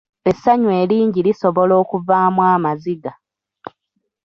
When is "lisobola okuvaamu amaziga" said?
1.27-3.11